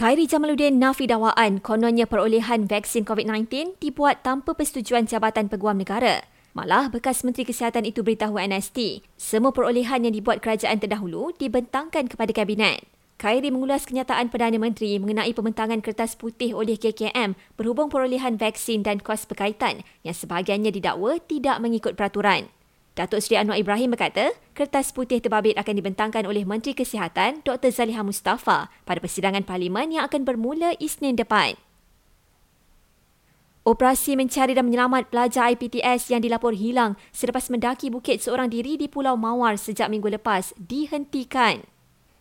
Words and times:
Khairi 0.00 0.24
Jamaluddin 0.24 0.80
nafi 0.80 1.04
dakwaan 1.04 1.60
kononnya 1.60 2.08
perolehan 2.08 2.64
vaksin 2.64 3.04
COVID-19 3.04 3.76
dibuat 3.84 4.24
tanpa 4.24 4.56
persetujuan 4.56 5.04
Jabatan 5.04 5.52
Peguam 5.52 5.76
Negara. 5.76 6.24
Malah 6.56 6.88
bekas 6.88 7.20
Menteri 7.20 7.44
Kesihatan 7.44 7.84
itu 7.84 8.00
beritahu 8.00 8.40
NST, 8.40 9.04
semua 9.20 9.52
perolehan 9.52 10.08
yang 10.08 10.16
dibuat 10.16 10.40
kerajaan 10.40 10.80
terdahulu 10.80 11.36
dibentangkan 11.36 12.08
kepada 12.08 12.32
Kabinet. 12.32 12.88
Khairi 13.20 13.52
mengulas 13.52 13.84
kenyataan 13.84 14.32
Perdana 14.32 14.56
Menteri 14.56 14.96
mengenai 14.96 15.36
pembentangan 15.36 15.84
kertas 15.84 16.16
putih 16.16 16.56
oleh 16.56 16.80
KKM 16.80 17.36
berhubung 17.60 17.92
perolehan 17.92 18.40
vaksin 18.40 18.80
dan 18.80 19.04
kos 19.04 19.28
berkaitan 19.28 19.84
yang 20.00 20.16
sebahagiannya 20.16 20.72
didakwa 20.72 21.20
tidak 21.28 21.60
mengikut 21.60 21.92
peraturan. 21.92 22.48
Datuk 23.00 23.24
Seri 23.24 23.40
Anwar 23.40 23.56
Ibrahim 23.56 23.96
berkata, 23.96 24.36
kertas 24.52 24.92
putih 24.92 25.24
terbabit 25.24 25.56
akan 25.56 25.72
dibentangkan 25.72 26.28
oleh 26.28 26.44
Menteri 26.44 26.76
Kesihatan 26.76 27.40
Dr. 27.40 27.72
Zaliha 27.72 28.04
Mustafa 28.04 28.68
pada 28.84 29.00
persidangan 29.00 29.40
parlimen 29.40 29.96
yang 29.96 30.04
akan 30.04 30.28
bermula 30.28 30.76
Isnin 30.76 31.16
depan. 31.16 31.56
Operasi 33.64 34.20
mencari 34.20 34.52
dan 34.52 34.68
menyelamat 34.68 35.08
pelajar 35.08 35.48
IPTS 35.48 36.12
yang 36.12 36.20
dilapor 36.20 36.52
hilang 36.52 37.00
selepas 37.08 37.48
mendaki 37.48 37.88
bukit 37.88 38.20
seorang 38.20 38.52
diri 38.52 38.76
di 38.76 38.84
Pulau 38.84 39.16
Mawar 39.16 39.56
sejak 39.56 39.88
minggu 39.88 40.20
lepas 40.20 40.52
dihentikan. 40.60 41.64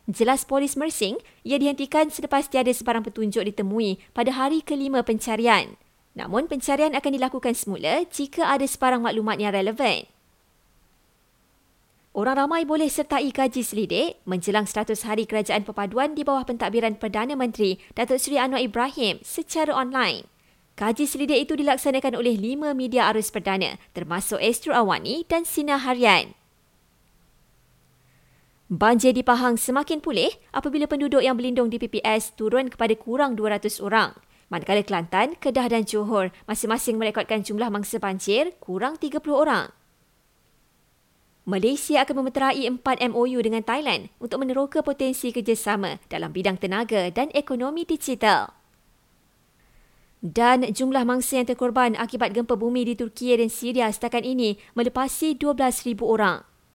Jelas 0.07 0.47
polis 0.47 0.79
Mersing, 0.79 1.19
ia 1.43 1.59
dihentikan 1.59 2.07
selepas 2.07 2.47
tiada 2.47 2.71
sebarang 2.71 3.03
petunjuk 3.03 3.43
ditemui 3.43 3.99
pada 4.15 4.31
hari 4.31 4.63
kelima 4.63 5.03
pencarian. 5.03 5.75
Namun 6.15 6.47
pencarian 6.47 6.95
akan 6.95 7.11
dilakukan 7.19 7.51
semula 7.51 8.07
jika 8.07 8.47
ada 8.47 8.63
sebarang 8.63 9.03
maklumat 9.03 9.43
yang 9.43 9.51
relevan. 9.51 10.07
Orang 12.19 12.35
ramai 12.35 12.67
boleh 12.67 12.91
sertai 12.91 13.31
kaji 13.31 13.63
selidik 13.63 14.19
menjelang 14.27 14.67
100 14.67 15.07
hari 15.07 15.23
kerajaan 15.23 15.63
perpaduan 15.63 16.19
di 16.19 16.27
bawah 16.27 16.43
pentadbiran 16.43 16.99
Perdana 16.99 17.31
Menteri 17.31 17.79
Datuk 17.95 18.19
Seri 18.19 18.35
Anwar 18.35 18.59
Ibrahim 18.59 19.23
secara 19.23 19.71
online. 19.71 20.27
Kaji 20.75 21.07
selidik 21.07 21.47
itu 21.47 21.55
dilaksanakan 21.55 22.19
oleh 22.19 22.35
lima 22.35 22.75
media 22.75 23.07
arus 23.07 23.31
perdana 23.31 23.79
termasuk 23.95 24.35
Astro 24.43 24.75
Awani 24.75 25.23
dan 25.31 25.47
Sinar 25.47 25.87
Harian. 25.87 26.35
Banjir 28.67 29.15
di 29.15 29.23
Pahang 29.23 29.55
semakin 29.55 30.03
pulih 30.03 30.35
apabila 30.51 30.91
penduduk 30.91 31.23
yang 31.23 31.39
berlindung 31.39 31.71
di 31.71 31.79
PPS 31.79 32.35
turun 32.35 32.67
kepada 32.67 32.99
kurang 32.99 33.39
200 33.39 33.79
orang. 33.79 34.11
Manakala 34.51 34.83
Kelantan, 34.83 35.39
Kedah 35.39 35.71
dan 35.71 35.87
Johor 35.87 36.35
masing-masing 36.51 36.99
merekodkan 36.99 37.47
jumlah 37.47 37.71
mangsa 37.71 37.95
banjir 37.95 38.59
kurang 38.59 38.99
30 38.99 39.23
orang. 39.31 39.78
Malaysia 41.49 42.05
akan 42.05 42.21
memeterai 42.21 42.69
empat 42.69 43.01
MOU 43.09 43.41
dengan 43.41 43.65
Thailand 43.65 44.13
untuk 44.21 44.45
meneroka 44.45 44.85
potensi 44.85 45.33
kerjasama 45.33 45.97
dalam 46.05 46.29
bidang 46.29 46.61
tenaga 46.61 47.09
dan 47.09 47.33
ekonomi 47.33 47.89
digital. 47.89 48.53
Dan 50.21 50.61
jumlah 50.69 51.09
mangsa 51.09 51.41
yang 51.41 51.49
terkorban 51.49 51.97
akibat 51.97 52.37
gempa 52.37 52.53
bumi 52.53 52.85
di 52.85 52.93
Turki 52.93 53.33
dan 53.33 53.49
Syria 53.49 53.89
setakat 53.89 54.21
ini 54.21 54.61
melepasi 54.77 55.33
12,000 55.41 56.05
orang. 56.05 56.45